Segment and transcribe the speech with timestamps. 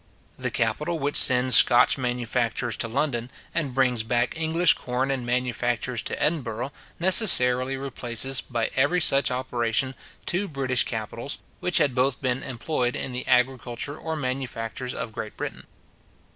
[0.35, 6.01] The capital which sends Scotch manufactures to London, and brings back English corn and manufactures
[6.01, 9.93] to Edinburgh, necessarily replaces, by every such operation,
[10.25, 15.37] two British capitals, which had both been employed in the agriculture or manufactures of Great
[15.37, 15.67] Britain.